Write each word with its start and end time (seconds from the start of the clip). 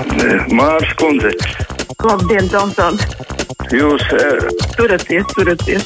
Mārs 0.00 0.94
Kundze. 0.96 1.30
Labdien, 2.00 2.46
Tomson! 2.48 2.96
Jūs 3.68 4.04
uh, 4.16 4.46
Turaties, 4.72 5.26
turaties! 5.34 5.84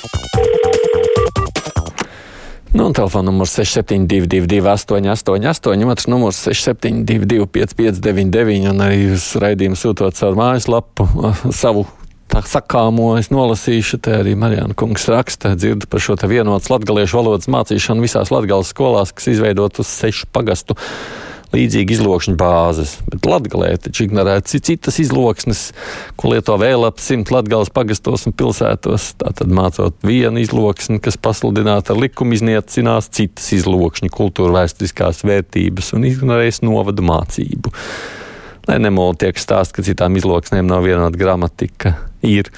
Nu, 2.75 2.87
un 2.87 2.95
telefona 2.95 3.33
numurs 3.33 3.57
6722, 3.59 4.61
888, 4.71 5.91
otrs 5.91 6.07
numurs 6.11 6.39
672, 6.47 7.49
559, 7.59 8.71
un 8.71 8.87
arī 8.87 9.11
uz 9.17 9.27
raidījumu 9.43 9.79
sūtot 9.79 10.15
savu 10.19 10.39
mājaslapu, 10.39 11.09
savu 11.63 11.85
tā 12.31 12.45
sakāmo 12.47 13.17
es 13.19 13.33
nolasīšu. 13.35 13.99
Te 14.05 14.15
arī 14.21 14.39
Marijāna 14.39 14.79
kungs 14.79 15.11
raksta, 15.11 15.57
dzirdu 15.59 15.91
par 15.91 16.07
šo 16.07 16.15
te 16.19 16.31
vienotas 16.31 16.71
latgaliešu 16.71 17.19
valodas 17.19 17.51
mācīšanu 17.51 18.07
visās 18.07 18.31
latgales 18.35 18.71
skolās, 18.71 19.15
kas 19.15 19.33
izveidot 19.35 19.83
uz 19.83 19.91
sešu 19.91 20.31
pagastu 20.35 20.79
līdzīgi 21.55 21.97
izlokšņu 21.97 22.35
bāzes, 22.41 22.97
bet 23.11 23.27
Latvijā 23.29 23.77
taču 23.81 24.07
ignorēta 24.07 24.61
citas 24.61 24.99
izloksnes, 25.03 25.63
ko 26.21 26.33
lieto 26.33 26.57
vēl 26.61 26.87
ap 26.89 27.03
simt 27.03 27.33
Latvijas 27.35 27.73
pagastos 27.75 28.27
un 28.29 28.37
pilsētos. 28.37 29.13
Tātad 29.23 29.53
mācot 29.55 29.97
vienu 30.07 30.43
izloksni, 30.43 31.01
kas 31.03 31.19
pasludināta 31.21 31.95
ar 31.95 32.03
likumu, 32.05 32.37
iznīcinās 32.37 33.11
citas 33.15 33.51
izlokšņu 33.57 34.11
kultūra 34.15 34.61
vēsturiskās 34.61 35.25
vērtības 35.27 35.95
un 35.97 36.09
ignorēs 36.11 36.63
novadu 36.67 37.07
mācību. 37.07 37.75
Lai 38.65 38.81
nemoli 38.81 39.19
tiek 39.21 39.39
stāst, 39.41 39.75
ka 39.77 39.85
citām 39.85 40.17
izloksnēm 40.17 40.65
nav 40.69 40.87
vienāda 40.87 41.21
gramatika, 41.21 41.99
ir, 42.27 42.51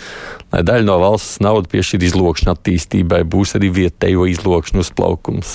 lai 0.55 0.63
daļa 0.67 0.87
no 0.87 0.97
valsts 1.03 1.41
naudu 1.45 1.71
piešķir 1.73 2.07
izlokšņu 2.09 2.53
attīstībai, 2.53 3.23
būs 3.29 3.57
arī 3.59 3.71
vietējo 3.81 4.27
izlokšņu 4.33 4.83
uzplaukums. 4.85 5.55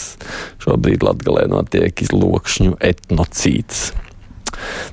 Šobrīd 0.64 1.06
Latgalē 1.08 1.48
notiek 1.52 2.04
izlokšņu 2.06 2.78
etnocīts. 2.92 3.92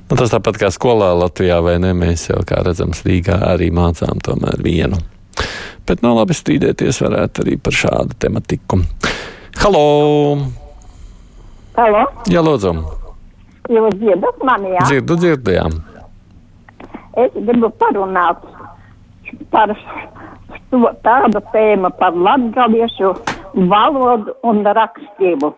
Nu, 0.09 0.15
tas 0.15 0.31
tāpat 0.33 0.57
kā 0.61 0.69
skolā 0.73 1.11
Latvijā, 1.19 1.59
vai 1.61 1.77
ne? 1.83 1.93
Mēs 1.97 2.29
jau, 2.31 2.39
kā 2.47 2.63
redzams, 2.65 3.03
Rīgā 3.05 3.37
arī 3.51 3.69
mācām 3.75 4.21
tomēr 4.25 4.63
vienu. 4.65 4.97
Bet 5.89 6.01
nav 6.05 6.17
labi 6.19 6.35
strīdēties 6.37 7.01
varētu 7.05 7.43
arī 7.45 7.57
par 7.61 7.75
šādu 7.75 8.17
tematiku. 8.21 8.81
Halo! 9.59 9.83
Halo, 11.77 12.07
Jā, 12.27 12.41
lūdzu! 12.43 12.73
jūs 13.69 13.95
dzirdat 13.99 14.43
mani, 14.45 14.73
jā? 14.73 14.85
Dzirdu, 14.89 15.17
dzirdējām! 15.21 15.77
Es 17.19 17.35
gribu 17.35 17.69
parunāt 17.81 18.41
par 19.51 19.73
to, 20.71 20.83
tādu 21.05 21.41
tēmu 21.53 21.91
par 21.99 22.17
latgaliešu 22.27 23.13
valodu 23.71 24.35
un 24.47 24.63
rakstību. 24.77 25.53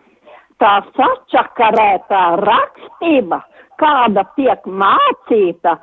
Tā 0.62 0.74
sačakarētā 0.96 2.22
rakstība, 2.42 3.40
kāda 3.82 4.24
tiek 4.36 4.68
mācīta, 4.82 5.76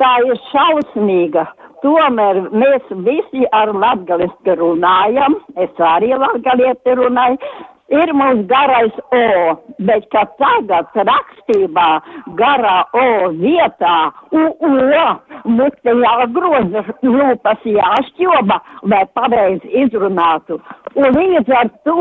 tā 0.00 0.12
ir 0.24 0.38
šausmīga. 0.50 1.44
Tomēr 1.84 2.42
mēs 2.52 2.88
visi 3.06 3.46
ar 3.56 3.72
latgaliski 3.72 4.56
runājam, 4.60 5.36
es 5.56 5.84
arī 5.90 6.12
latgalieti 6.16 6.96
runāju, 6.96 7.40
ir 7.90 8.12
mums 8.14 8.46
garais 8.50 8.94
O, 9.14 9.54
bet 9.86 10.06
ka 10.14 10.24
tagad 10.40 10.90
rakstībā 10.94 11.88
garā 12.38 12.76
O 12.96 13.30
vietā 13.38 13.96
U, 14.32 14.44
O, 14.70 15.06
mute 15.50 15.96
jāgroza, 16.02 16.84
lūpas 17.02 17.66
jāšķoba, 17.66 18.60
lai 18.92 19.04
pareizi 19.14 19.74
izrunātu. 19.84 20.60
Un 20.96 21.10
līdz 21.16 21.54
ar 21.60 21.72
to 21.86 21.98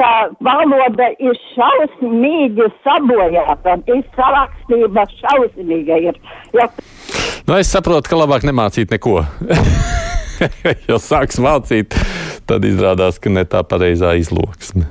tā 0.00 0.12
valoda 0.44 1.12
ir 1.22 1.38
šausmīgi 1.54 2.70
sabojāta, 2.84 3.78
un 3.78 4.00
izsarakstība 4.00 5.06
šausmīga 5.20 6.02
ir. 6.10 6.20
Ja 6.56 6.70
Nu, 7.46 7.54
es 7.54 7.68
saprotu, 7.70 8.10
ka 8.10 8.16
labāk 8.18 8.42
nemācīt 8.42 8.90
neko. 8.90 9.20
jo 10.88 10.98
sāks 10.98 11.38
mācīt, 11.38 11.94
tad 12.50 12.66
izrādās, 12.66 13.20
ka 13.22 13.30
ne 13.30 13.46
tā 13.46 13.62
pareizā 13.62 14.16
izloksne. 14.18 14.88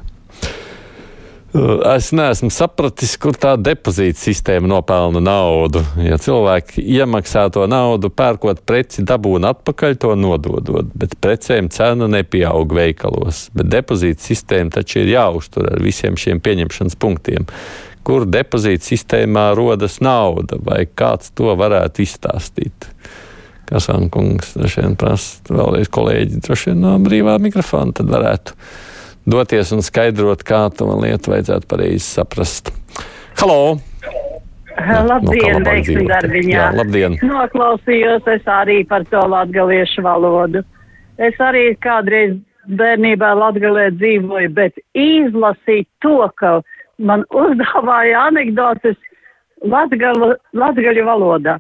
Es 1.96 2.10
neesmu 2.12 2.50
sapratis, 2.52 3.14
kur 3.22 3.38
tā 3.40 3.54
depozīta 3.56 4.20
sistēma 4.20 4.68
nopelna 4.68 5.22
naudu. 5.24 5.80
Ja 6.04 6.18
cilvēki 6.20 6.84
iemaksā 6.98 7.46
to 7.56 7.64
naudu, 7.72 8.10
pērkot 8.12 8.60
preci, 8.68 9.06
dabūna 9.08 9.54
atpakaļ 9.56 9.96
to 10.02 10.12
nododot, 10.20 10.90
bet 11.00 11.16
precēm 11.24 11.70
cena 11.72 12.10
nepieaug 12.12 12.76
veikalos. 12.76 13.46
Bet 13.56 13.70
depozīta 13.72 14.26
sistēma 14.26 14.74
taču 14.76 15.06
ir 15.06 15.14
jāuztur 15.14 15.70
ar 15.72 15.84
visiem 15.84 16.20
šiem 16.20 16.42
pieņemšanas 16.44 17.00
punktiem. 17.00 17.48
Kur 18.06 18.28
depozīta 18.28 18.90
sistēmā 18.90 19.48
rodas 19.56 20.02
nauda, 20.04 20.60
vai 20.66 20.84
kāds 20.92 21.32
to 21.38 21.56
varētu 21.56 22.04
izstāstīt? 22.04 22.90
Kas 23.70 23.88
Ankungs 23.94 24.52
droši 24.58 24.84
vien 24.84 25.00
prasa 25.00 25.56
vēlreiz 25.56 25.88
kolēģi, 25.94 26.44
droši 26.44 26.74
vien 26.74 26.84
no 26.84 26.98
brīvā 27.02 27.40
mikrofona, 27.42 27.96
tad 27.96 28.12
varētu 28.12 28.60
doties 29.26 29.74
un 29.76 29.84
skaidrot, 29.86 30.46
kā 30.46 30.68
to 30.78 30.88
lietu 31.02 31.34
vajadzētu 31.34 31.70
pareizi 31.70 32.06
saprast. 32.06 32.72
Halo! 33.42 33.78
Labdien, 34.76 35.62
labāk 35.62 35.70
veiksim 35.70 36.02
dzīvot. 36.02 36.12
darbiņā. 36.12 36.56
Jā, 36.56 36.66
labdien. 36.76 37.16
Noklausījos 37.24 38.28
es 38.34 38.50
arī 38.50 38.82
par 38.88 39.06
to 39.08 39.22
latgaliešu 39.32 40.04
valodu. 40.04 40.62
Es 41.16 41.38
arī 41.40 41.70
kādreiz 41.80 42.36
bērnībā 42.68 43.32
latgalē 43.40 43.90
dzīvoju, 43.96 44.52
bet 44.58 44.76
izlasīt 45.00 45.88
to, 46.04 46.18
ka 46.36 46.60
man 47.00 47.24
uzdāvāja 47.32 48.28
anekdotes 48.32 49.00
latgalu, 49.64 50.34
latgaļu 50.54 51.06
valodā. 51.08 51.58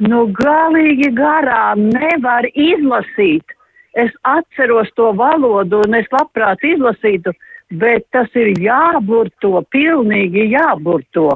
Nu, 0.00 0.26
galīgi 0.36 1.10
garām 1.16 1.88
nevar 1.92 2.48
izlasīt. 2.54 3.56
Es 3.98 4.12
atceros 4.22 4.90
to 4.94 5.10
valodu 5.18 5.80
un 5.86 5.96
es 5.98 6.06
labprāt 6.14 6.62
izlasītu, 6.62 7.32
bet 7.80 8.06
tas 8.14 8.28
ir 8.38 8.52
jāburto, 8.62 9.62
pilnīgi 9.70 10.50
jāburto. 10.52 11.32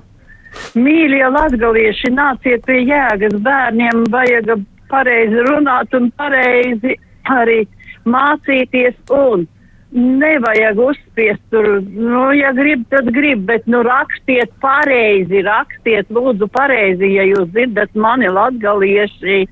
Mīļie 0.78 1.26
latgalieši, 1.34 2.12
nāciet 2.14 2.62
pie 2.66 2.84
jēgas, 2.86 3.34
bērniem 3.42 4.04
vajag 4.10 4.52
pareizi 4.90 5.42
runāt 5.48 5.94
un 5.98 6.12
pareizi 6.14 6.94
arī 7.30 7.64
mācīties 8.06 8.94
un 9.10 9.48
nevajag 9.94 10.78
uzspiest 10.82 11.42
tur, 11.50 11.68
nu, 11.82 12.24
ja 12.34 12.50
grib, 12.54 12.82
tad 12.90 13.10
grib, 13.14 13.44
bet 13.46 13.66
nu 13.70 13.82
rakstiet 13.86 14.50
pareizi, 14.62 15.42
rakstiet 15.46 16.10
lūdzu 16.10 16.48
pareizi, 16.54 17.12
ja 17.14 17.26
jūs 17.28 17.52
dzirdat 17.54 17.94
mani 17.94 18.30
latgalieši. 18.30 19.44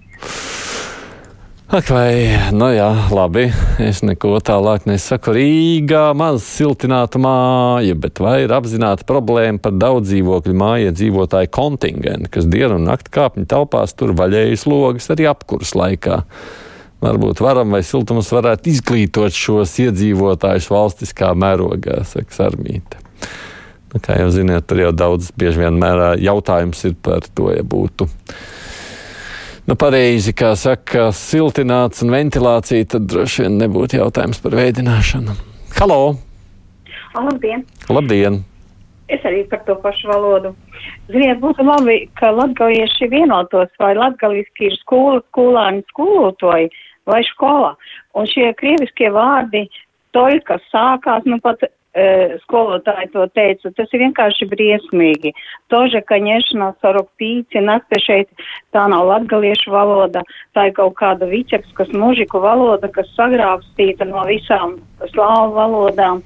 Ak, 1.72 1.87
vai, 1.88 2.28
nu 2.53 2.66
jā, 2.69 2.91
labi, 3.09 3.47
es 3.81 4.03
neko 4.05 4.34
tālāk 4.44 4.83
nesaku. 4.84 5.33
Rīgā 5.33 6.03
maz 6.12 6.44
siltināta 6.44 7.16
māja, 7.16 7.94
bet 7.97 8.21
vai 8.21 8.43
ir 8.43 8.53
apzināta 8.53 9.06
problēma 9.09 9.56
par 9.65 9.78
daudz 9.81 10.10
dzīvokļu 10.10 10.53
māju 10.60 10.93
dzīvotāju 10.99 11.49
kontingentu, 11.56 12.28
kas 12.34 12.50
dienu 12.53 12.77
un 12.77 12.84
nakti 12.91 13.15
kāpņu 13.16 13.49
telpās 13.49 13.97
tur 13.97 14.12
vaļējas 14.21 14.66
logas 14.69 15.09
arī 15.16 15.31
apkurs 15.33 15.72
laikā? 15.81 16.21
Varbūt 17.09 17.41
varam 17.41 17.72
vai 17.72 17.81
siltums 17.89 18.28
varētu 18.37 18.69
izglītot 18.69 19.33
šos 19.33 19.72
iedzīvotājus 19.87 20.69
valstiskā 20.77 21.33
mērogā, 21.33 22.03
saka 22.04 22.37
Sarmīte. 22.37 23.00
Nu, 23.94 23.97
kā 23.97 24.21
jau 24.21 24.28
ziniet, 24.37 24.69
tur 24.69 24.84
jau 24.84 24.93
daudz 24.93 25.33
bieži 25.33 25.65
vien 25.65 25.81
mērā 25.81 26.19
jautājums 26.21 26.84
ir 26.84 27.00
par 27.00 27.25
to, 27.33 27.49
ja 27.56 27.65
būtu 27.65 28.12
nu, 29.69 29.77
pareizi, 29.78 30.34
kā 30.37 30.53
saka, 30.59 31.11
siltināts 31.17 32.03
un 32.05 32.12
ventilācija, 32.15 32.89
tad 32.95 33.09
droši 33.11 33.47
vien 33.47 33.59
nebūtu 33.62 34.00
jautājums 34.00 34.41
par 34.43 34.56
veidināšanu. 34.59 35.37
Halo! 35.78 36.00
Labdien! 37.15 37.67
Labdien! 37.93 38.43
Es 39.12 39.25
arī 39.28 39.43
par 39.51 39.61
to 39.67 39.77
pašu 39.83 40.09
valodu. 40.09 40.55
Ziniet, 41.12 41.41
būtu 41.43 41.65
labi, 41.67 41.99
ka 42.17 42.31
latgalieši 42.33 43.10
vienotos, 43.13 43.69
vai 43.83 43.92
latgaliski 43.98 44.71
ir 44.71 44.77
skola, 44.81 45.21
skolāni, 45.28 45.83
skolotoji 45.92 46.71
vai 47.10 47.21
skolā. 47.28 47.75
Un 48.16 48.28
šie 48.31 48.53
krieviskie 48.57 49.10
vārdi, 49.13 49.66
toļ, 50.16 50.39
kas 50.48 50.65
sākās, 50.72 51.27
nu 51.28 51.39
pat 51.45 51.66
skolotāji 52.47 53.10
to 53.12 53.27
teica, 53.36 53.71
tas 53.77 53.91
ir 53.92 54.00
vienkārši 54.06 54.48
briesmīgi. 54.48 55.34
Tože, 55.68 56.00
ka 56.00 56.16
ņemšanā 56.16 56.71
sarok 56.80 57.10
pīci, 57.21 57.60
nakte 57.60 58.00
šeit, 58.00 58.30
tā 58.72 58.86
nav 58.89 59.04
latgaliešu 59.10 59.71
valoda, 59.74 60.22
tā 60.56 60.71
ir 60.71 60.72
kaut 60.78 60.97
kāda 60.97 61.28
viķepskas 61.28 61.92
mužiku 61.92 62.41
valoda, 62.41 62.89
kas 62.89 63.10
sagrāvstīta 63.18 64.09
no 64.09 64.24
visām 64.24 64.78
slāvu 65.12 65.53
valodām. 65.59 66.22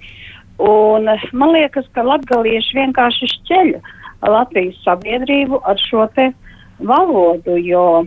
Un 0.62 1.08
eh, 1.08 1.26
man 1.32 1.52
liekas, 1.52 1.88
ka 1.92 2.06
latgalieši 2.06 2.78
vienkārši 2.78 3.28
šķeļ 3.34 3.74
Latvijas 4.26 4.78
sabiedrību 4.86 5.60
ar 5.66 5.80
šo 5.82 6.06
te 6.14 6.30
valodu, 6.78 7.58
jo 7.60 8.06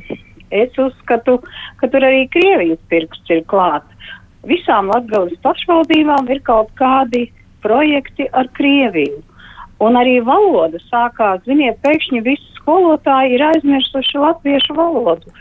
es 0.49 0.73
uzskatu, 0.79 1.37
ka 1.77 1.89
tur 1.91 2.07
arī 2.07 2.23
Krievijas 2.33 2.79
pirksts 2.89 3.35
ir 3.35 3.43
klāt. 3.51 3.83
Visām 4.47 4.89
Latgales 4.89 5.35
pašvaldībām 5.43 6.31
ir 6.31 6.41
kaut 6.47 6.71
kādi 6.79 7.27
projekti 7.63 8.27
ar 8.33 8.49
Krieviju. 8.57 9.21
Un 9.79 9.95
arī 9.95 10.17
valoda 10.25 10.79
sākās, 10.89 11.39
ziniet, 11.47 11.79
pēkšņi 11.85 12.19
visi 12.25 12.49
skolotāji 12.57 13.37
ir 13.37 13.45
aizmirsuši 13.47 14.19
latviešu 14.19 14.75
valodu. 14.75 15.31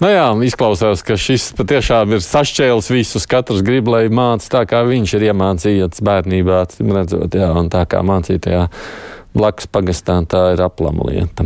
Nu 0.00 0.08
jā, 0.08 0.28
izklausās, 0.46 1.02
ka 1.04 1.18
šis 1.20 1.50
patiešām 1.58 2.14
ir 2.16 2.22
sašķēlis 2.24 2.88
visus. 2.94 3.26
Katrs 3.28 3.60
grib, 3.66 3.90
lai 3.92 4.06
mācās 4.08 4.48
tā, 4.48 4.62
kā 4.68 4.80
viņš 4.88 5.16
ir 5.18 5.26
iemācījies 5.28 6.00
bērnībā, 6.06 6.62
redzot, 6.80 7.36
jā, 7.36 7.50
un 7.60 7.68
tā 7.72 7.82
kā 7.90 8.00
mācītajā 8.06 8.62
blakus 9.36 9.68
pagastā, 9.68 10.16
tā 10.30 10.46
ir 10.54 10.64
aplama 10.64 11.10
lieta. 11.10 11.44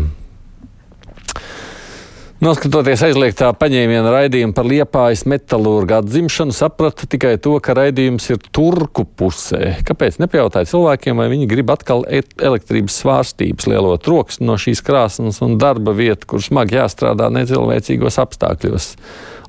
Noskatoties 2.44 3.00
aizliegtā 3.06 3.46
paņēmiena 3.56 4.10
raidījumu 4.12 4.52
par 4.52 4.66
liepājas 4.68 5.22
metālurgu 5.30 5.94
atzimšanu, 5.96 6.52
sapratu 6.52 7.06
tikai 7.08 7.38
to, 7.40 7.54
ka 7.64 7.72
raidījums 7.78 8.26
ir 8.34 8.40
turku 8.52 9.06
pusē. 9.08 9.78
Kāpēc 9.88 10.18
nepajautāja 10.20 10.68
cilvēkiem, 10.68 11.22
vai 11.22 11.30
viņi 11.32 11.46
grib 11.48 11.72
atkal 11.72 12.02
elektrības 12.04 12.98
svārstības, 13.00 13.68
lielo 13.70 13.94
troksni 13.96 14.44
no 14.50 14.58
šīs 14.60 14.82
krāsnes 14.84 15.40
un 15.46 15.56
darba 15.62 15.94
vietu, 15.96 16.28
kur 16.34 16.44
smagi 16.44 16.76
jāstrādā 16.76 17.30
necilvēcīgos 17.32 18.20
apstākļos? 18.26 18.90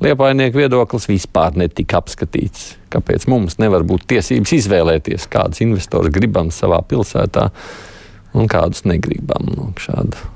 Liepājnieku 0.06 0.62
viedoklis 0.62 1.10
vispār 1.12 1.60
netika 1.60 2.00
apskatīts. 2.00 2.78
Kāpēc 2.96 3.28
mums 3.28 3.60
nevar 3.60 3.84
būt 3.84 4.08
tiesības 4.14 4.56
izvēlēties, 4.62 5.28
kādus 5.36 5.66
investors 5.68 6.16
gribam 6.16 6.54
savā 6.54 6.80
pilsētā 6.88 7.50
un 8.40 8.48
kādus 8.56 8.88
negribam? 8.88 9.52
Nu, 9.52 9.74
šādu 9.84 10.35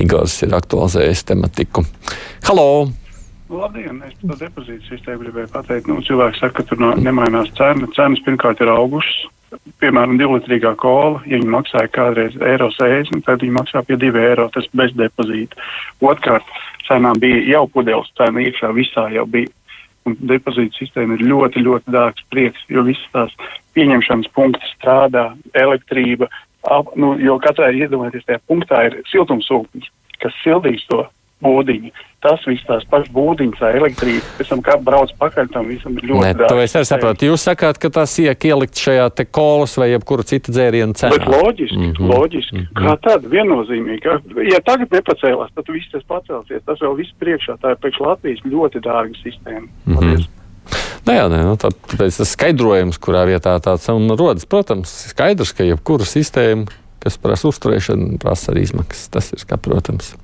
Igors 0.00 0.40
ir 0.42 0.54
aktualizējis 0.56 1.22
tematiku. 1.28 1.84
Halo! 2.48 2.88
Labdien! 3.54 4.00
Es 4.02 4.16
par 4.24 4.40
depozītu 4.40 4.88
sistēmu 4.88 5.22
gribēju 5.22 5.50
pateikt. 5.52 5.86
Nu, 5.90 6.00
cilvēks 6.02 6.40
saka, 6.42 6.58
ka 6.58 6.68
tur 6.70 6.80
no, 6.82 6.90
nemainās 6.98 7.52
cena. 7.58 7.86
Cenas 7.94 8.22
pirmkārt 8.26 8.62
ir 8.64 8.72
augušas. 8.72 9.28
Piemēram, 9.78 10.16
divlitrīgā 10.18 10.72
kola, 10.82 11.20
ja 11.30 11.38
viņi 11.38 11.52
maksāja 11.52 11.90
kādreiz 11.94 12.34
eiro 12.42 12.72
60, 12.74 13.22
tad 13.22 13.44
viņi 13.44 13.54
maksā 13.54 13.84
pie 13.86 13.94
2 14.02 14.18
eiro, 14.18 14.48
tas 14.50 14.66
bez 14.74 14.96
depozīta. 14.98 15.60
Otkārt, 16.02 16.48
cenā 16.88 17.12
bija 17.22 17.44
jau 17.52 17.68
pudeles 17.70 18.10
cena 18.18 18.42
iekšā, 18.42 18.72
visā 18.74 19.06
jau 19.14 19.28
bija. 19.30 19.52
Un 20.04 20.18
depozīta 20.20 20.74
sistēma 20.80 21.14
ir 21.16 21.22
ļoti, 21.30 21.62
ļoti 21.64 21.94
dārgs 21.94 22.26
prieks, 22.34 22.66
jo 22.68 22.82
visas 22.84 23.06
tās 23.14 23.30
pieņemšanas 23.78 24.32
punkti 24.34 24.74
strādā, 24.74 25.30
elektrība, 25.54 26.28
ap, 26.70 26.94
nu, 26.96 27.14
jo 27.20 27.38
katrai 27.42 27.74
iedomājieties, 27.78 28.26
tajā 28.28 28.40
punktā 28.48 28.86
ir 28.88 29.00
siltumsūknis, 29.12 29.90
kas 30.22 30.36
sildīs 30.44 30.86
to 30.90 31.04
būdiņu. 31.44 31.92
Tas 32.24 32.40
viss 32.48 32.64
tās 32.64 32.84
pašas 32.88 33.10
būdiņas, 33.12 33.58
tā 33.60 33.70
elektrība, 33.76 34.24
pēc 34.38 34.48
tam 34.48 34.60
kā 34.64 34.78
brauc 34.80 35.10
pakaļ 35.20 35.50
tam 35.52 35.66
visam 35.68 35.98
ir 35.98 36.06
ļoti 36.08 36.30
dārgi. 36.38 36.48
to 36.48 36.60
es 36.62 36.76
arī 36.78 36.88
saprotu. 36.88 37.26
Jūs 37.28 37.44
sakāt, 37.50 37.80
ka 37.82 37.90
tas 37.92 38.14
iek 38.22 38.46
ielikt 38.48 38.80
šajā 38.80 39.10
te 39.12 39.26
kolas 39.28 39.76
vai 39.80 39.90
jebkura 39.90 40.24
cita 40.30 40.54
dzēriena 40.54 40.96
cenā. 40.96 41.18
Bet 41.18 41.28
loģiski, 41.28 41.80
mm 41.80 41.90
-hmm. 41.90 42.14
loģiski. 42.14 42.56
Mm 42.56 42.64
-hmm. 42.64 42.86
Kā 42.86 42.96
tāda 43.08 43.32
viennozīmīga. 43.34 44.16
Ja 44.52 44.60
tagad 44.64 44.88
nepacēlās, 44.96 45.52
tad 45.54 45.68
viss 45.68 45.92
tas 45.92 46.06
pacelsies. 46.08 46.64
Tas 46.64 46.80
vēl 46.80 46.96
viss 46.96 47.18
priekšā. 47.20 47.58
Tā 47.60 47.74
ir 47.74 47.76
priekš 47.76 48.00
Latvijas 48.00 48.40
ļoti 48.40 48.80
dārga 48.80 49.14
sistēma. 49.20 49.68
Mhm. 49.84 49.94
Paldies. 49.94 50.28
Nē, 51.04 51.18
jā, 51.18 51.24
nē, 51.28 51.42
nu, 51.44 51.56
tā, 51.60 51.68
tāpēc 51.92 52.16
tas 52.22 52.30
skaidrojums, 52.32 52.96
kurā 53.02 53.26
vietā 53.28 53.58
tāds 53.60 53.90
rodas, 53.92 54.46
protams, 54.48 54.92
skaidrs, 55.10 55.52
ka 55.52 55.66
jebkura 55.68 56.06
sistēma, 56.08 56.64
kas 57.04 57.18
prasa 57.20 57.50
uzturēšanu, 57.50 58.16
prasa 58.22 58.54
arī 58.54 58.64
izmaksas. 58.64 59.10
Tas 59.12 59.34
ir 59.36 59.44
kā, 59.44 59.60
protams. 59.60 60.14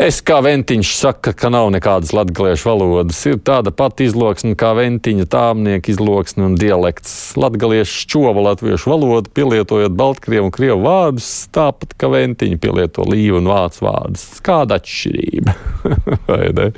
Es 0.00 0.22
kā 0.24 0.38
ventiņš 0.40 0.90
saka, 0.96 1.32
ka 1.36 1.50
nav 1.52 1.66
nekādas 1.74 2.14
latviešu 2.16 2.70
valodas. 2.70 3.18
Ir 3.28 3.36
tāda 3.44 3.68
pati 3.72 4.06
izloksne 4.08 4.54
kā 4.60 4.70
ventiņa, 4.78 5.26
tāmnieka 5.28 5.92
izloksne 5.92 6.46
un 6.46 6.58
dialekts. 6.60 7.12
Latviešu 7.40 8.04
šķova 8.06 8.46
latviešu 8.46 8.92
valodu, 8.94 9.32
pielietojot 9.36 9.96
baltkrievu 10.00 10.48
un 10.48 10.56
krievu 10.56 10.84
vārdus, 10.86 11.30
tāpat 11.52 11.96
kā 12.00 12.12
ventiņa 12.16 12.60
pielieto 12.60 13.04
līvu 13.08 13.42
un 13.42 13.52
vācu 13.52 13.88
vārdus. 13.88 14.28
Kāda 14.44 14.80
atšķirība? 14.80 15.58
Vai 16.28 16.46
ne? 16.56 16.70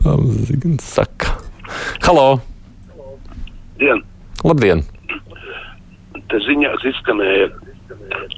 Tā 0.00 0.18
mums 0.20 0.84
saka. 0.96 1.49
Halo! 2.04 2.40
Dien. 3.80 4.02
Labdien! 4.44 4.82
Te 6.30 6.38
ziņās 6.46 6.84
izskanēja, 6.92 7.48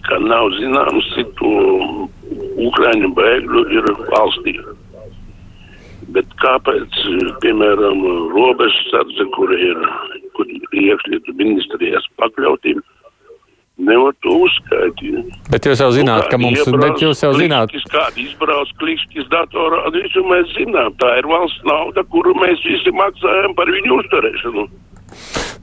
ka 0.09 0.19
nav 0.25 0.51
zināms, 0.59 1.09
cik 1.17 1.35
to 1.41 1.53
Ukraiņu 2.69 3.13
bēgļu 3.19 3.65
ir 3.77 3.91
valstī. 4.13 4.57
Bet 6.13 6.33
kāpēc, 6.43 6.97
piemēram, 7.45 8.03
robežsardze, 8.35 9.29
kur 9.37 9.53
ir, 9.57 9.79
kur 10.37 10.49
ir 10.51 10.81
iekšlietu 10.87 11.37
ministrijas 11.39 12.09
pakļautība, 12.21 12.83
nevar 13.89 14.15
to 14.25 14.37
uzskaitīt? 14.47 15.35
Bet 15.53 15.67
jūs 15.69 15.83
jau 15.83 15.91
zināt, 15.95 16.29
ka 16.33 16.39
mums, 16.41 16.63
bet 16.85 17.03
jūs 17.03 17.25
jau 17.25 17.33
zināt, 17.37 17.75
kādi 17.93 18.29
izbrauc 18.29 18.71
klikšķis 18.83 19.29
datorā, 19.33 19.85
visu 19.97 20.25
mēs 20.29 20.55
zinām. 20.57 20.95
Tā 21.03 21.17
ir 21.21 21.29
valsts 21.31 21.67
nauda, 21.69 22.07
kuru 22.15 22.35
mēs 22.43 22.63
visi 22.67 22.95
maksājam 22.97 23.57
par 23.59 23.71
viņu 23.73 24.01
uzturēšanu. 24.03 24.67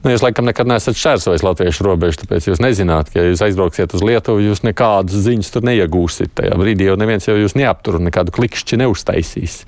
Nu, 0.00 0.08
jūs 0.14 0.22
laikam 0.24 0.46
nekad 0.48 0.68
neesat 0.70 0.96
šķērsojis 0.96 1.42
latviešu 1.44 1.84
robežu, 1.84 2.22
tāpēc 2.22 2.46
jūs 2.48 2.60
nezināt, 2.64 3.10
ka, 3.12 3.20
ja 3.20 3.28
jūs 3.28 3.42
aizbrauksiet 3.44 3.92
uz 3.98 4.04
Lietuvu, 4.06 4.40
jūs 4.46 4.62
nekādas 4.64 5.26
ziņas 5.26 5.52
tur 5.52 5.66
neiegūsiet. 5.68 6.32
Tajā 6.40 6.56
brīdī 6.56 6.86
jau 6.88 6.94
neviens 7.00 7.28
jau 7.28 7.36
jūs 7.36 7.52
neaptur 7.60 7.98
un 7.98 8.08
nekādu 8.08 8.32
klikšķi 8.32 8.78
neuztaisīs. 8.80 9.58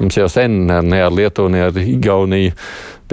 Mums 0.00 0.16
jau 0.16 0.30
sen 0.32 0.62
ne 0.64 1.02
ar 1.04 1.12
Lietuvu, 1.12 1.52
ne 1.52 1.66
ar 1.66 1.76
Igauniju, 1.82 2.54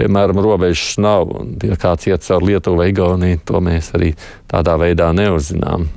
piemēram, 0.00 0.40
robežas 0.46 0.96
nav. 1.04 1.34
Un, 1.36 1.52
ja 1.68 1.76
kāds 1.80 2.08
iet 2.08 2.24
caur 2.24 2.48
Lietuvu 2.48 2.80
vai 2.80 2.88
Igauniju, 2.94 3.44
to 3.44 3.60
mēs 3.64 3.92
arī 4.00 4.14
tādā 4.48 4.78
veidā 4.80 5.12
neuzzinām. 5.12 5.90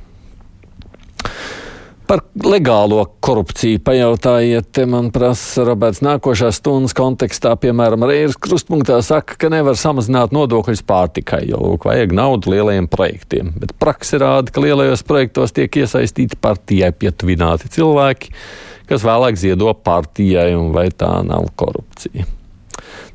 Par 2.07 2.21
legālo 2.39 3.01
korupciju 3.19 3.81
pajautājiet, 3.83 4.69
te 4.71 4.85
man 4.87 5.09
prasa 5.11 5.65
Roberts 5.67 5.99
nākošās 6.05 6.61
stundas 6.61 6.95
kontekstā, 6.95 7.51
piemēram, 7.59 8.05
Reiras 8.07 8.37
krustpunktā 8.39 9.01
saka, 9.03 9.35
ka 9.35 9.49
nevar 9.51 9.75
samazināt 9.75 10.31
nodokļus 10.35 10.85
pārtikai, 10.87 11.41
jo, 11.49 11.59
lūk, 11.65 11.89
vajag 11.89 12.15
naudu 12.15 12.55
lielajiem 12.55 12.87
projektiem. 12.87 13.51
Bet 13.59 13.75
praksa 13.75 14.21
rāda, 14.23 14.55
ka 14.55 14.63
lielajos 14.63 15.03
projektos 15.07 15.51
tiek 15.57 15.81
iesaistīti 15.83 16.39
partijai 16.39 16.93
pietuvināti 16.95 17.73
cilvēki, 17.75 18.31
kas 18.87 19.03
vēlāk 19.03 19.43
ziedo 19.43 19.75
partijai, 19.75 20.53
un 20.55 20.71
vai 20.71 20.87
tā 20.95 21.11
nav 21.27 21.51
korupcija. 21.59 22.23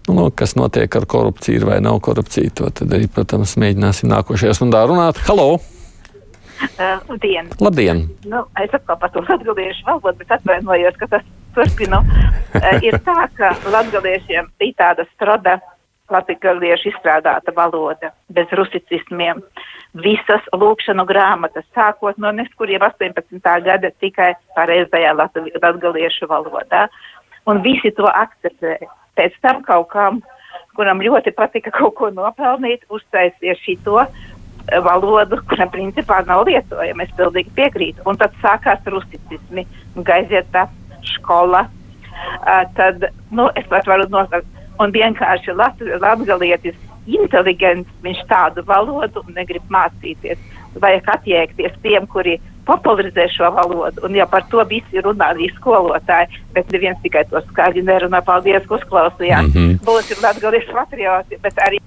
Nu, 0.04 0.18
lūk, 0.18 0.36
kas 0.42 0.52
notiek 0.60 1.00
ar 1.00 1.08
korupciju, 1.08 1.64
vai 1.64 1.80
nav 1.80 2.02
korupcija, 2.04 2.58
to 2.60 2.68
tad 2.76 2.92
arī, 2.92 3.08
protams, 3.08 3.56
mēģināsim 3.56 4.12
nākošajā 4.12 4.58
stundā 4.60 4.84
runāt. 4.90 5.24
Halo! 5.30 5.54
Uh, 6.62 7.00
Labdien! 7.08 7.50
Labdien! 7.60 8.04
Nu, 8.24 8.44
es 8.62 8.74
atkal 8.74 8.98
par 9.00 9.10
to 9.14 9.22
latviešu 9.26 9.86
valodu, 9.86 10.16
bet 10.22 10.30
atvainojos, 10.38 10.96
ka 11.00 11.08
tas 11.16 11.26
turpinu. 11.56 12.00
Uh, 12.54 12.78
ir 12.86 12.96
tā, 13.06 13.26
ka 13.36 13.52
latviešiem 13.72 14.50
bija 14.60 14.78
tāda 14.84 15.06
strada 15.12 15.58
latviešu 16.12 16.90
izstrādāta 16.92 17.54
valoda 17.56 18.12
bez 18.32 18.50
rusicismiem. 18.58 19.42
Visas 20.04 20.44
lūkšanu 20.56 21.04
grāmatas, 21.08 21.66
sākot 21.76 22.16
no 22.18 22.32
neskuriem 22.32 22.82
18. 22.82 23.42
gada 23.66 23.90
tikai 24.00 24.32
pareizajā 24.56 25.12
latviešu 25.18 26.28
valodā. 26.30 26.86
Un 27.46 27.60
visi 27.64 27.90
to 27.96 28.06
akceptēja. 28.06 28.88
Pēc 29.18 29.34
tam 29.44 29.60
kaut 29.66 29.90
kam, 29.92 30.22
kuram 30.78 31.02
ļoti 31.04 31.34
patika 31.36 31.72
kaut 31.74 31.96
ko 31.98 32.08
nopelnīt, 32.14 32.86
uztaisīja 32.88 33.58
šito 33.60 33.98
valodu, 34.84 35.38
kuram 35.50 35.70
principā 35.72 36.22
nav 36.26 36.46
lietojama. 36.48 37.06
Es 37.06 37.14
pilnīgi 37.18 37.52
piekrītu. 37.56 38.04
Un 38.06 38.18
tad 38.20 38.34
sākās 38.42 38.84
rusticismi, 38.86 39.66
gaizieta, 39.96 40.68
skola. 41.14 41.66
Uh, 42.42 42.62
tad, 42.76 43.08
nu, 43.30 43.48
es 43.58 43.66
pat 43.70 43.88
varu 43.90 44.06
nosaukt, 44.12 44.46
un 44.80 44.92
vienkārši 44.94 45.54
latgalietis 45.58 46.76
inteliģents, 47.10 47.90
viņš 48.04 48.24
tādu 48.30 48.62
valodu 48.66 49.24
negrib 49.34 49.64
mācīties. 49.72 50.38
Vajag 50.80 51.08
attiekties 51.16 51.74
tiem, 51.82 52.06
kuri 52.06 52.38
popularizē 52.66 53.26
šo 53.32 53.50
valodu, 53.56 54.04
un 54.06 54.14
jau 54.16 54.26
par 54.30 54.46
to 54.50 54.62
visi 54.70 55.02
runā 55.02 55.32
arī 55.34 55.48
skolotāji, 55.56 56.38
bet 56.54 56.70
neviens 56.72 57.00
tikai 57.02 57.24
to 57.30 57.42
skaļi 57.48 57.82
nerunā. 57.88 58.22
Paldies, 58.24 58.62
ka 58.68 58.78
uzklausījāt. 58.78 59.48
Mm 59.48 59.52
-hmm. 59.52 59.80
Būsim 59.86 60.22
latgaliešu 60.22 60.72
patrioti, 60.72 61.38
bet 61.42 61.58
arī 61.66 61.82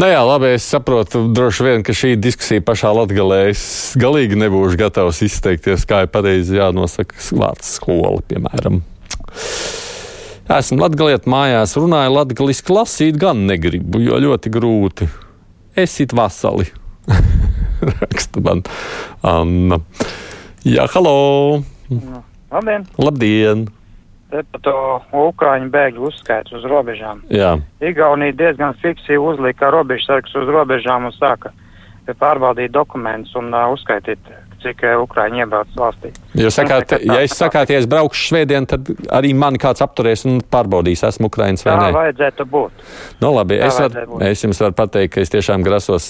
Nu 0.00 0.06
jā, 0.08 0.20
labi, 0.24 0.54
es 0.56 0.64
saprotu, 0.64 1.26
droši 1.36 1.64
vien, 1.66 1.82
ka 1.84 1.92
šī 1.92 2.14
diskusija 2.16 2.62
pašā 2.64 2.88
latgalē 2.96 3.40
es 3.50 3.62
galīgi 4.00 4.38
nebūšu 4.40 4.78
gatavs 4.80 5.18
izteikties, 5.26 5.82
kā 5.84 6.06
ir 6.06 6.12
pareizi 6.14 6.56
jānosaka 6.56 7.18
vārds 7.36 7.74
skola, 7.76 8.22
piemēram. 8.30 8.78
Esmu 10.56 10.80
latgaliet 10.80 11.28
mājās, 11.28 11.76
runāju 11.76 12.14
latgaliski 12.14 12.72
lasīt, 12.72 13.18
gan 13.20 13.42
negribu, 13.50 14.00
jo 14.00 14.22
ļoti 14.24 14.54
grūti. 14.54 15.10
Esit 15.76 16.16
vasali. 16.16 16.70
Raksta 18.00 18.40
man 18.46 18.64
Anna. 19.20 19.82
Jā, 20.64 20.88
halo! 20.94 21.60
Labdien! 22.48 22.88
Labdien! 22.96 23.68
Te 24.30 24.44
par 24.52 24.60
to 24.62 24.74
Ukrāņu 25.26 25.72
bēgļu 25.74 26.06
uzskaitu 26.10 26.54
uz 26.58 26.66
robežām. 26.70 27.24
Jā. 27.34 27.56
Igaunija 27.82 28.36
diezgan 28.38 28.76
fiksīvi 28.82 29.18
uzlika 29.18 29.72
robežsargus 29.74 30.36
uz 30.38 30.52
robežām 30.54 31.08
un 31.10 31.16
sāka 31.16 31.50
pārbaudīt 32.18 32.72
dokumentus 32.74 33.34
un 33.38 33.52
uh, 33.54 33.68
uzskaitīt, 33.70 34.18
cik 34.62 34.80
uh, 34.82 34.96
Ukraiņi 35.04 35.42
iebrauc 35.44 35.74
valstī. 35.78 36.10
Jūs 36.38 36.56
sakāt, 36.58 36.94
ja 37.06 37.18
es 37.22 37.36
sakāt, 37.38 37.70
ja 37.70 37.78
es 37.78 37.86
braukšu 37.90 38.30
švētdien, 38.30 38.66
tad 38.70 38.88
arī 39.14 39.30
mani 39.36 39.60
kāds 39.62 39.82
apturēs 39.84 40.24
un 40.26 40.40
pārbaudīs, 40.42 41.04
esmu 41.06 41.30
Ukraiņas 41.30 41.66
vai 41.66 41.74
Tā 41.76 41.84
nē. 41.84 41.92
vajadzētu 41.98 42.46
būt. 42.50 42.82
Nu, 43.22 43.30
labi, 43.36 43.60
Tā 43.60 43.68
es, 43.68 43.78
var, 43.84 44.08
būt. 44.10 44.24
es 44.26 44.44
jums 44.46 44.62
varu 44.64 44.78
pateikt, 44.80 45.14
ka 45.14 45.22
es 45.22 45.30
tiešām 45.34 45.66
grasos 45.66 46.08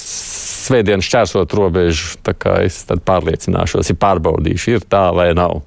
svētdien 0.71 1.05
šķērsot 1.05 1.57
robežu, 1.61 2.17
tā 2.25 2.37
kā 2.37 2.61
es 2.65 2.81
tad 2.89 3.05
pārliecināšos, 3.09 3.93
ja 3.93 4.00
pārbaudīšu, 4.00 4.79
ir 4.79 4.89
tā 4.89 5.09
vai 5.17 5.33
nav. 5.37 5.61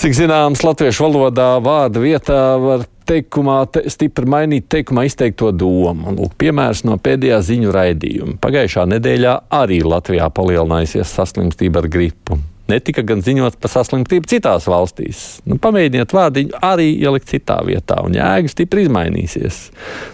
Cik 0.00 0.14
zināms, 0.16 0.62
latviešu 0.64 1.02
valodā 1.04 1.58
vārda 1.60 2.00
vietā 2.00 2.36
var 2.56 2.86
teikumā 3.04 3.58
te, 3.68 3.82
stipri 3.92 4.24
mainīt 4.32 4.64
teikumā 4.72 5.02
izteikto 5.04 5.50
domu. 5.52 6.14
Lūk, 6.16 6.38
piemērs 6.40 6.86
no 6.88 6.96
pēdējā 6.96 7.42
ziņu 7.44 7.74
raidījuma. 7.76 8.38
Pagājušā 8.40 8.86
nedēļā 8.94 9.34
arī 9.58 9.82
Latvijā 9.84 10.30
palielinājusies 10.32 11.12
saslimstība 11.18 11.82
ar 11.82 11.90
gripu. 11.92 12.38
Netika 12.70 13.02
gan 13.06 13.22
ziņots 13.24 13.58
par 13.60 13.72
saslimstību 13.72 14.28
citās 14.30 14.66
valstīs. 14.70 15.20
Nu, 15.48 15.56
pamēģiniet 15.62 16.12
vārdiņu 16.14 16.60
arī 16.64 16.90
ielikt 17.00 17.30
citā 17.32 17.58
vietā, 17.66 17.98
un 18.06 18.14
jēga 18.14 18.52
stipri 18.52 18.84
izmainīsies. 18.86 19.58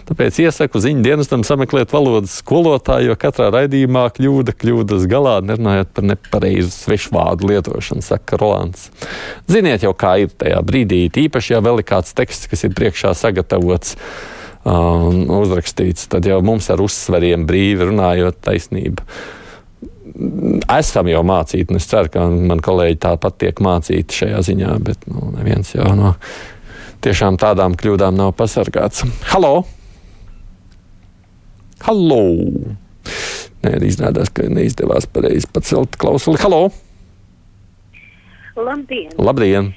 Tāpēc 0.08 0.40
iesaku 0.46 0.80
ziņu 0.80 1.04
dienestam 1.04 1.44
sameklēt 1.46 1.92
valodas 1.92 2.38
skolotāju, 2.40 3.10
jo 3.10 3.18
katrā 3.20 3.50
raidījumā 3.54 4.06
kļūda 4.16 4.56
kļūdas 4.56 5.04
galā, 5.10 5.36
nerunājot 5.44 5.92
par 5.96 6.08
nepareizu 6.12 6.72
svešvārdu 6.72 7.52
lietošanu, 7.52 8.04
saka 8.06 8.40
Rolands. 8.40 8.88
Ziniet 9.50 9.84
jau, 9.84 9.92
kā 9.98 10.16
ir 10.24 10.32
tajā 10.32 10.62
brīdī, 10.66 11.04
īpaši, 11.26 11.56
ja 11.56 11.62
vēl 11.64 11.82
ir 11.82 11.88
kāds 11.88 12.16
teksts, 12.16 12.48
kas 12.52 12.64
ir 12.64 12.76
priekšā 12.76 13.12
sagatavots. 13.16 13.96
Un 14.66 15.28
uzrakstīts, 15.30 16.08
tad 16.10 16.26
jau 16.26 16.40
mums 16.42 16.66
ar 16.74 16.80
uzsveriem 16.82 17.44
brīvi 17.46 17.86
runājot 17.86 18.40
taisnību 18.42 19.04
esam 20.76 21.08
jau 21.10 21.22
mācīti, 21.26 21.70
un 21.72 21.80
es 21.80 21.88
ceru, 21.90 22.10
ka 22.12 22.24
man 22.30 22.62
kolēģi 22.64 22.98
tāpat 23.04 23.38
tiek 23.42 23.62
mācīti 23.64 24.22
šajā 24.22 24.42
ziņā, 24.48 24.76
bet 24.86 25.06
nu, 25.10 25.30
neviens 25.36 25.74
jau 25.74 25.90
no 25.98 26.14
tiešām 27.04 27.38
tādām 27.40 27.76
kļūdām 27.78 28.16
nav 28.16 28.32
pasargāts. 28.38 29.04
Halo! 29.32 29.66
Halo! 31.84 32.22
Nē, 33.66 33.76
izrādās, 33.86 34.30
ka 34.32 34.46
neizdevās 34.50 35.08
pareizi 35.10 35.48
pacelt 35.52 35.98
klausuli. 36.00 36.40
Halo! 36.42 36.68
Labdien! 38.56 39.12
Labdien! 39.20 39.74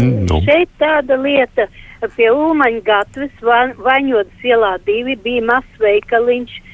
Nu. 0.00 0.40
Šeit 0.44 0.70
tāda 0.80 1.18
lieta 1.20 1.66
pie 2.16 2.28
Ulmaņa 2.32 2.80
gatves, 2.84 3.32
Va- 3.44 3.76
Vaņodas 3.76 4.44
ielā 4.44 4.76
divi 4.86 5.16
bija 5.20 5.44
mazs 5.50 5.80
veikaliņš, 5.80 6.54
uh, 6.58 6.70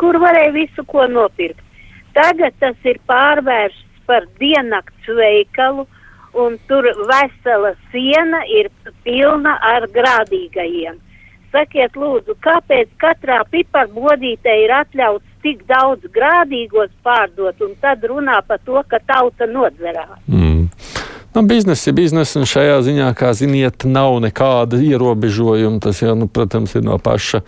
kur 0.00 0.18
varēja 0.22 0.52
visu 0.54 0.84
ko 0.88 1.06
nopirkt. 1.10 1.62
Tagad 2.16 2.54
tas 2.60 2.76
ir 2.84 3.00
pārvērsts 3.08 4.04
par 4.06 4.26
diennakts 4.40 5.08
veikalu, 5.08 5.86
un 6.34 6.58
tur 6.68 6.88
vesela 7.08 7.74
siena 7.92 8.42
ir 8.48 8.70
pilna 9.04 9.56
ar 9.62 9.88
grādīgajiem. 9.92 10.98
Sakiet, 11.52 11.96
lūdzu, 12.00 12.38
kāpēc 12.40 12.88
katrā 13.00 13.42
piparbodītē 13.52 14.54
ir 14.64 14.72
atļauts 14.72 15.28
tik 15.44 15.66
daudz 15.68 16.08
grādīgos 16.14 16.88
pārdot, 17.04 17.60
un 17.60 17.74
tad 17.80 18.04
runā 18.08 18.38
par 18.48 18.60
to, 18.64 18.80
ka 18.88 19.02
tauta 19.04 19.48
nodzerās? 19.50 20.16
Mm. 20.28 20.70
Nu, 21.34 21.42
biznesa 21.48 21.90
ir 21.90 21.96
biznesa, 21.96 22.40
un 22.40 22.48
šajā 22.48 22.80
ziņā, 22.88 23.10
kā 23.16 23.32
ziniet, 23.36 23.84
nav 23.88 24.18
nekāda 24.20 24.80
ierobežojuma. 24.84 25.80
Tas 25.80 26.02
jau, 26.04 26.12
nu, 26.16 26.28
protams, 26.28 26.74
ir 26.76 26.84
no 26.84 26.98
paša 27.00 27.40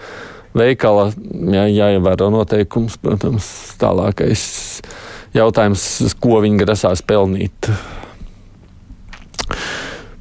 veikala 0.56 1.10
jā, 1.10 1.66
jāievēro 1.68 2.30
noteikums. 2.34 2.98
Protams, 3.02 3.48
tālākais 3.80 4.46
jautājums, 5.36 6.14
ko 6.22 6.40
viņi 6.44 6.62
grasās 6.62 7.04
pelnīt. 7.06 7.70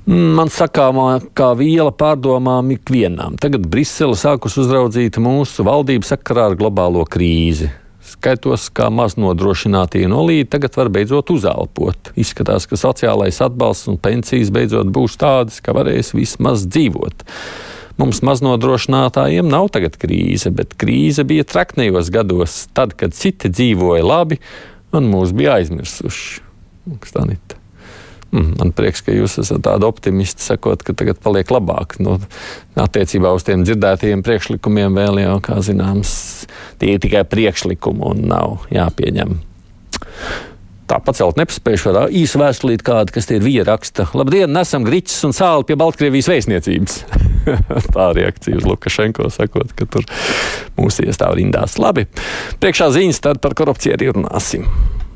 Man 0.04 0.50
sakāmā 0.52 1.22
kā 1.38 1.54
viela 1.56 1.94
pārdomām 1.96 2.74
ikvienam. 2.76 3.38
Tagad 3.40 3.70
Brisele 3.72 4.18
sākus 4.20 4.58
uzraudzīt 4.60 5.16
mūsu 5.24 5.64
valdību 5.64 6.10
sakarā 6.10 6.50
ar 6.52 6.58
globālo 6.60 7.06
krīzi. 7.08 7.70
Skaitos, 8.04 8.66
kā 8.76 8.90
maz 8.92 9.16
nodrošinātie 9.16 10.04
nolīdi 10.12 10.50
tagad 10.52 10.76
var 10.76 10.90
beidzot 10.92 11.32
uzelpot. 11.32 12.12
Izskatās, 12.20 12.68
ka 12.68 12.76
sociālais 12.76 13.40
atbalsts 13.46 13.88
un 13.94 13.96
pensijas 13.96 14.52
beidzot 14.52 14.92
būs 14.92 15.16
tādas, 15.22 15.62
ka 15.64 15.72
varēs 15.78 16.12
vismaz 16.18 16.68
dzīvot. 16.68 17.24
Mums 18.02 18.24
maznodrošinātājiem 18.26 19.50
nav 19.52 19.68
tagad 19.74 20.00
krīze, 20.02 20.50
bet 20.56 20.74
krīze 20.82 21.26
bija 21.30 21.46
traknējos 21.46 22.10
gados, 22.14 22.64
tad, 22.74 22.96
kad 22.98 23.14
citi 23.14 23.52
dzīvoja 23.54 24.06
labi 24.06 24.40
un 24.94 25.12
mūs 25.12 25.34
bija 25.38 25.60
aizmirsuši. 25.60 26.42
Stanita. 27.06 27.60
Mm, 28.34 28.56
Man 28.58 28.72
prieks, 28.74 29.04
ka 29.06 29.14
jūs 29.14 29.38
esat 29.44 29.62
tādi 29.68 29.86
optimisti, 29.86 30.42
sakot, 30.42 30.82
ka 30.82 30.96
tagad 30.98 31.20
paliek 31.22 31.52
labāk. 31.54 32.00
Nu, 32.02 32.18
attiecībā 32.82 33.30
uz 33.36 33.46
tiem 33.46 33.62
dzirdētajiem 33.68 34.24
priekšlikumiem 34.26 34.98
vēl 34.98 35.22
jau, 35.22 35.36
kā 35.46 35.60
zināms, 35.62 36.16
tie 36.82 36.96
ir 36.96 37.04
tikai 37.04 37.22
priekšlikumi 37.30 38.10
un 38.10 38.26
nav 38.34 38.66
jāpieņem. 38.74 39.38
Tā 40.90 40.98
pacelt 41.06 41.38
nepaspējuši 41.40 41.92
var 41.94 42.10
īsu 42.10 42.42
vēstulīt 42.42 42.82
kādu, 42.86 43.14
kas 43.14 43.30
tie 43.30 43.38
ir 43.38 43.46
vīra 43.46 43.70
raksta. 43.70 44.10
Labdien, 44.18 44.50
nesam 44.52 44.84
griķis 44.88 45.22
un 45.30 45.38
sāli 45.38 45.70
pie 45.70 45.78
Baltkrievijas 45.80 46.34
vēstniecības. 46.34 47.00
Tā 47.96 48.10
reakcija 48.16 48.60
uz 48.60 48.68
Lukašenko 48.68 49.30
sakot, 49.34 49.74
ka 49.78 49.88
tur 49.90 50.08
mūsu 50.78 51.08
iestāv 51.08 51.38
rindās. 51.40 51.78
Labi, 51.82 52.08
priekšā 52.64 52.92
ziņas 52.96 53.24
tad 53.24 53.42
par 53.44 53.58
korupciju 53.58 53.98
arī 53.98 54.12
runāsim. 54.14 54.68